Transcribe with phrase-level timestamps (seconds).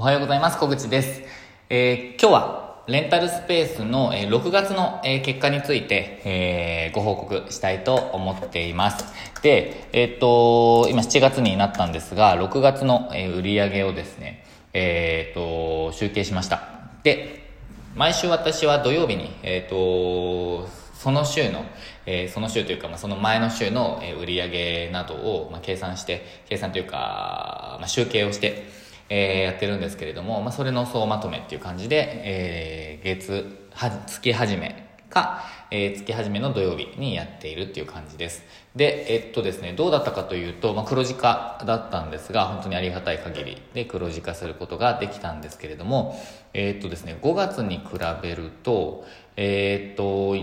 [0.00, 0.58] おはようございます。
[0.60, 1.22] 小口です。
[1.68, 9.04] えー今日はレンタルスペースの、え6月の、え結果について、えご報告したいと思っています。
[9.42, 16.62] で、えっと、今7月になったんですが、6月の、え売り上げをですね、えっと、集計しました。
[17.02, 17.50] で、
[17.96, 21.64] 毎週私は土曜日に、えっ、と、その週の、
[22.06, 28.78] えーその週というか、まあ、その前の週の、え売り上げなどを、まあ、計算して、計算というか、まあ、集計をして、
[29.08, 38.42] えーやってるんですけれども、まあ、それの総まとめっていう感じで、えー月、は、月始めか、えー月始めの土曜日にやっているっていう感じです。
[38.76, 46.20] で、えっとですね、どうだったかというと、まあ、黒字化だったんですが、本当にありがたい限りで黒字化することができたんですけれども、
[46.54, 47.84] えっとですね、5月に比
[48.22, 49.06] べると、
[49.36, 50.36] えっと、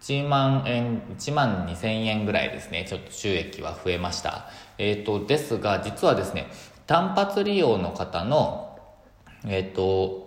[0.00, 4.46] 1万円、1万2000円ぐらいですね、ちょっと収益は増えました。
[4.78, 6.46] えっ、と、ですが、実はですね、
[6.88, 8.78] 単発利用の方の、
[9.46, 10.26] えっ、と、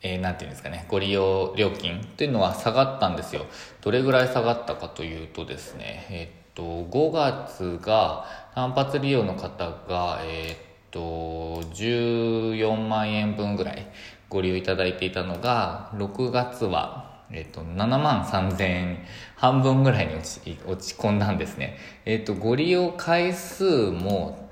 [0.00, 3.44] えーなんていうんですかね、ご利用料金っていうのは下がったんですよ。
[3.82, 10.56] どれぐらい下がったかというとですね、えっ、と、5月が単発利用の方が、えっ、
[10.90, 13.86] と、14万円分ぐらい
[14.30, 18.98] ご利用いただいていたのが、6月は、えっと、7万3000円、
[19.36, 21.76] 半分ぐらいに落ち落ち込んだんですね。
[22.06, 24.47] えっと、ご利用回数も、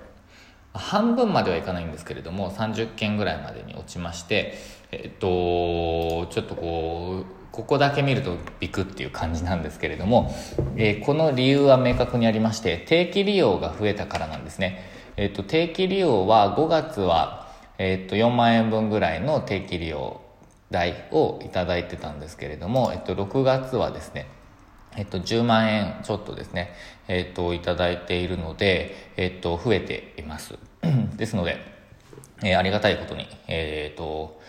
[0.76, 4.54] 半分まではいかないんですけれども、30件ぐらいまでに落ちまして、
[4.92, 10.34] えっと、ちょっとこう、ここだけ見るとビクっていう感じなんですけれども、
[10.76, 14.82] えーこの理由は明確にありまして、定期利用が増えたからなんですね。
[15.16, 20.20] えっと、定期利用は5月は、えっと、4万円分ぐらいの定期利用
[20.70, 24.26] 代をいただいてたんですけれども、えっと、6月はですね、
[24.96, 26.72] えっと、10万円ちょっとですね、
[27.08, 30.58] えっと、いただいているので、えっと、増えています。
[31.16, 31.58] ですので、
[32.42, 34.40] えーありがたいことに、えっと、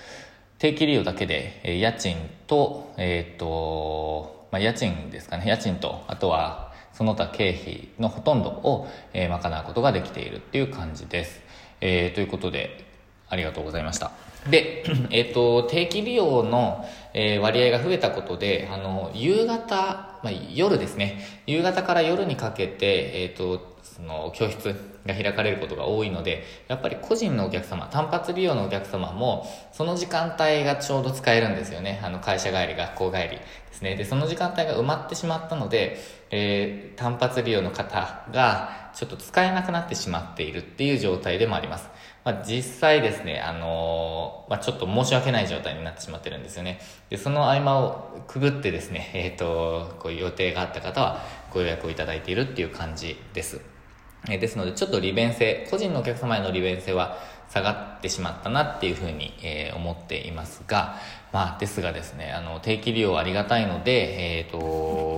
[0.60, 2.16] 定期利用だけで、えー家賃
[2.48, 11.42] と、えっと、まあ、家賃ですかね、家賃と、あとは、その他経費のほとんどを、えー賄うことができているっていう感じです。
[11.82, 12.86] えーということで、
[13.30, 14.12] ありがとうございました。
[14.50, 19.76] で、 えっ、と、定期利用の、えー割合が増えたことで、あの、夕方、
[20.24, 21.20] まあ、夜ですね。
[21.48, 24.76] 夕方から夜にかけて、えっ、と、その、教室
[25.06, 32.00] が開かれることが多いので、やっぱり個人のお客様、単発利用のお客様も、その時間帯がちょうど使えるんですよね。
[32.04, 33.40] あの、会社帰り、学校帰りで
[33.72, 33.96] すね。
[33.96, 35.98] で、その時間帯が埋まってしまったので、
[36.30, 41.90] え単発利用の方が、ちょっと使えなくなってしまっているっていう状態でもあります。
[42.28, 46.82] まあ、実際ですね、あのーまあ、ちょっと申し訳ない状態になってしまってるんですよね。
[47.10, 51.24] で、その合間をくぐってですね、 えっ、と、こういう予定があった方は
[51.54, 53.62] ご予約をいただいているっていう感じです。
[54.30, 57.18] えですので、ちょっと利便性、個人のお客様への利便性は
[57.50, 60.98] 下がってしまったなっていうふうに、えー思っていますが、
[61.32, 64.58] まあ、ですがですね、あの、定期利用ありがたいので、えっ、と、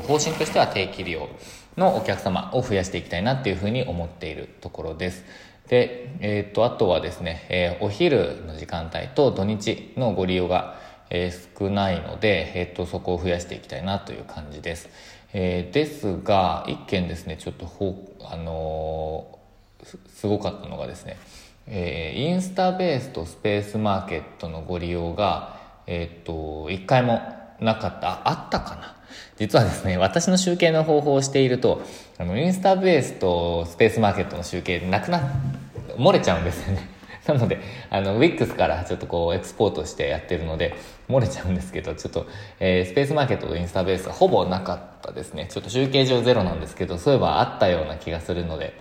[0.02, 1.28] 方針としては定期利用
[1.76, 5.49] のお客様を増やしていきたいなっていうふうに思っているところです。
[5.70, 10.76] で、えっ、と、あとはですね、えーお昼の時間帯と土日のご利用が、
[11.10, 14.90] えー少ないので、えっ、と、そこを増やしていきたいなという感じです。
[15.32, 19.40] えーですが、一件ですね、ちょっとほ、あの
[20.08, 21.18] すごかったのがですね、
[21.68, 27.22] えーインスタベースとスペースマーケットのご利用が、えっ、と、一回も
[27.60, 28.96] なかった、ああったかな？
[29.38, 31.82] 実はですね、私の集計の方法をしていると、
[32.18, 35.22] あの、インスタベースとスペースマーケットの集計なくなっ、
[36.00, 36.90] 漏れちゃうんですよね。
[37.28, 40.74] なので、あの、Wix からちょっとこう、エクスポートしてやってるので、
[41.10, 42.28] 漏れちゃうんですけど、ちょっと、
[42.60, 45.48] えースペースマーケットとインスタベースはほぼなかったですね。
[45.50, 48.74] ちょっと集計上ゼロなんですけど、そういえばあったような気がするので、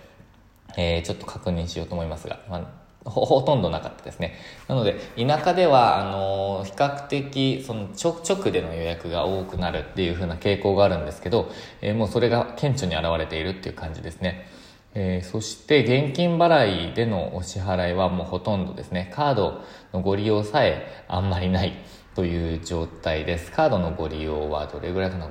[0.77, 2.57] えーちょっと確認しようと思いますが、ま
[3.05, 4.35] あ、ほほとんどなかったですね。
[4.67, 14.47] なので、田舎では、あのー比較的、その直、直での予約が多くなるっていう風な傾向があるんですけど、えーもうそれが顕著に現れているっていう感じですね。
[14.95, 21.73] えーそして、現金払いでのお支払いはもうほとんどですね、カードのご利用さえあんまりない
[22.15, 23.51] という状態です。
[23.51, 25.29] カードのご利用はどれぐらいかな、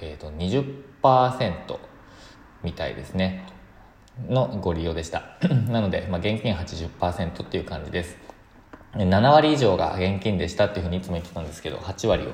[0.00, 1.78] えっ、と、20%
[2.62, 3.46] みたいですね。
[4.28, 5.36] のご利用でした。
[5.68, 8.16] なので、まあ、現金80%っていう感じです。
[8.94, 12.30] 7割以上が現金でしたっていうふうにいつも言ってたんですけど、8割を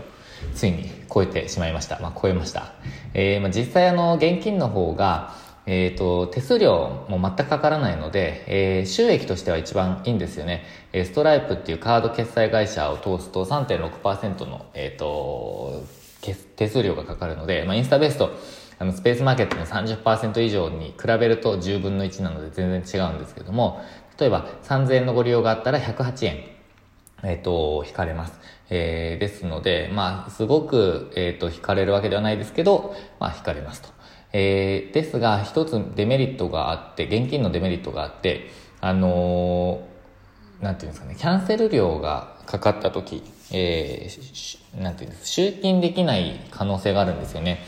[0.55, 1.99] ついに超えてしまいました。
[1.99, 2.73] まあ、超えました。
[3.15, 5.35] えーまあ、実際あの、現金の方が、
[5.67, 10.65] えっ、と、手数料も全くかからないので、えー収益としては一番いいんですよね。
[10.93, 15.83] えストライプっていうカード決済会社を通すと3.6%の、えっ、と、
[16.57, 18.31] 手数料がかかるので、まあ、インスタベースと
[18.79, 23.81] あのスペースマーケットの30%以上に比べると10分の1なので全然違うんですけども、
[24.19, 26.45] 例えば3000円のご利用があったら108円、
[27.23, 28.41] えっ、ー、と、引かれます。
[28.71, 33.89] えー、ですので、まあ、すごく、えっ、ー、と、引かれるわけではないですけど、まあ、引かれますと。
[34.33, 38.51] えー、ですが、一つデメリットがあって、現金のデメリットがあって、
[38.81, 47.61] あのー、なんていうんですかね、キャンセル料がかかった時、えー、なんていうんです集金できない可能性があるんですよね。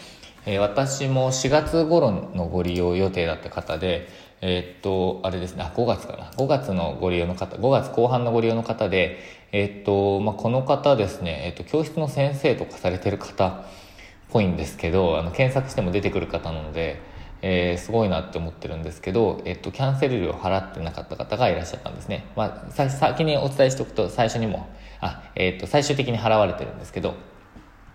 [0.46, 4.08] えー、私も4月頃のご利用予定だった方で、
[4.40, 6.30] えー、っと、あれですね、あ、5月かな。
[6.32, 9.18] 5月のご利用の方、5月後半のご利用の方で、
[9.52, 13.64] えー、っと、まあ、この方ですね、えっと、教室の先生とかされてる方
[14.30, 17.00] ぽいんですけど、あの、検索しても出てくる方なので、
[17.42, 22.26] えー、すごいなって思ってるんですけど、えっと、キャンセル料払ってなかった方がいらっしゃったんですね。
[22.36, 24.66] まあ、先にお伝えしておくと、最初にも、
[25.00, 27.14] あ、えっと、最終的に払われてるんですけど、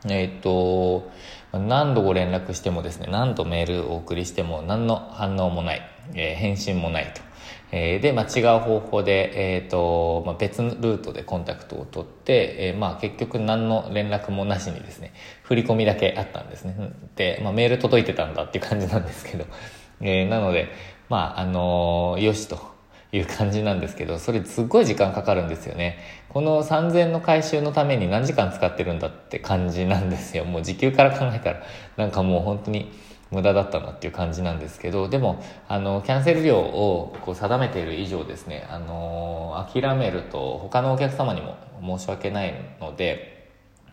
[0.07, 1.09] えっと、
[1.51, 5.81] 何度ご連絡してもですね、何度メールをお送りしても何の反応もない、
[6.13, 7.21] えー、返信もないと。
[7.71, 15.13] えー、で、まあ、違う方法で、えっ、ー、と、まあ、別ルートでコンタクトを取って、えー、まあ、結局何の連絡もなしにですね、
[15.43, 16.75] 振り込みだけあったんですね。
[17.15, 19.45] で、まあ、メール届いてたんだっていう感じなんですけど、
[20.01, 20.69] えー、なので、
[21.09, 22.79] まあ、あのー、よしと。
[23.11, 25.97] いう感じなんですけど、それすっごい時間かかるんですよね。
[26.29, 30.45] この3000の回収のために何時間使ってるんだって感じなんですよ。
[30.45, 31.63] もう時給から考えたら、
[31.97, 32.91] なんかもう本当に
[33.31, 41.57] 無駄だったなっていう感じなんですけど、でも、あの、キャンセル料をこう定めている以上ですね、あの、諦めると他のお客様にも
[41.97, 43.37] 申し訳ないので、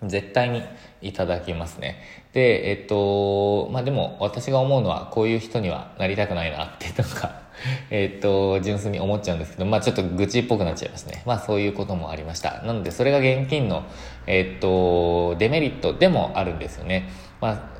[0.03, 0.63] 絶対に
[1.01, 2.03] いただきますね。
[2.33, 7.47] で、えっと、まあ、でも私が思うのはこういう人にはなりたくないなっていうのが
[7.91, 11.23] えっと、純粋に思っちゃうんですけど、まあちょっと愚痴っぽくなっちゃいますね。
[11.27, 12.63] まあそういうこともありました。
[12.63, 13.85] なのでそれが現金の、
[14.27, 17.09] えっと、デメリットでもあるんですよね。
[17.41, 17.77] まあ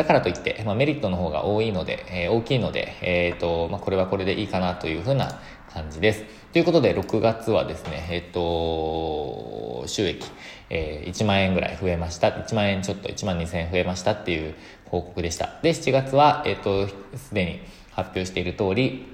[0.00, 5.38] だからといって、まあ、メリットの方が多いので、えー、大きいので、えっ、ー、と、まあ、これはこれでいいかなというふうな
[5.74, 6.24] 感じです。
[6.54, 10.26] ということで、6月はですね、えっ、ー、と、収益、
[10.70, 12.28] え、1万円ぐらい増えました。
[12.28, 14.54] 1万円ちょっと1万2000円増えましたっていう
[14.86, 15.60] 報告でした。
[15.60, 17.60] で、7月は、えっ、と、すでに
[17.90, 19.06] 発表している通り、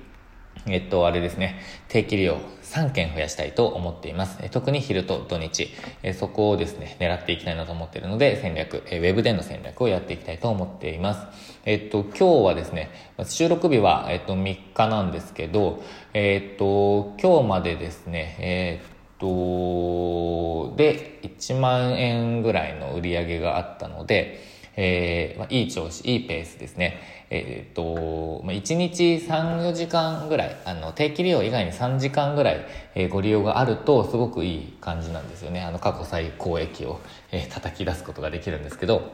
[0.67, 4.39] えっと、あれですね、定期利用3件増やしたいと思っています。
[4.51, 5.69] 特に昼と土日、
[6.15, 11.27] そこをですね、狙っていきたいなと思っているので、戦略、ウェブでの戦略をやっていきたいと思っています。
[11.65, 12.91] えっと、今日はですね、
[13.25, 15.83] 収録日は、えっと、3日なんですけど、
[16.15, 18.87] えっと、今日までですね、えっ
[19.19, 27.01] と、で、1万円ぐらいの売り上げがあったので、えー、まあ、いい調子、いいペースですね。
[27.31, 35.63] えっ、と、まあ、1日3、4時間ぐらい、あの、定期利用以外に3時間ぐらい、えー、ご利用があると、すごくいい感じなんですよね。
[35.63, 37.01] あの、過去最高益を、
[37.33, 39.13] えー、叩き出すことができるんですけど、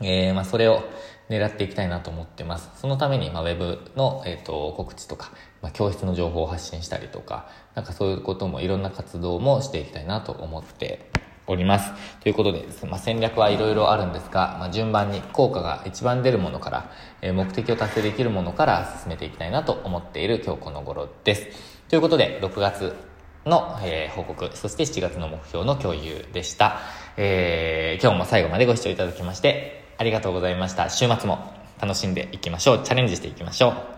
[0.00, 0.82] えー、まあ、それを
[1.28, 2.70] 狙っていきたいなと思ってます。
[2.76, 11.10] そのために、まあ、ウェブの、えっ、と、告知とか、まあ、教室の情報を発信したりとか、なんかそういうことも、いろんな活動もしていきたいなと思って
[11.48, 11.92] おります。
[12.20, 16.90] ということでです、ねまあ、戦略はいろいろあるんですが、まあ、順番に効果が一番出るものから、
[17.22, 21.46] えー、目的を達成できるものから進めていきたいなと思っている今日この頃です。
[21.88, 22.94] ということで、6月
[23.46, 26.80] の、えー、報告、そして7月の目標の共有でした。
[27.16, 30.90] えー、今日も最後までご視聴いただきまして、ありがとうございました。
[30.90, 32.82] 週末も楽しんでいきましょう。
[32.84, 33.97] チャレンジしていきましょう。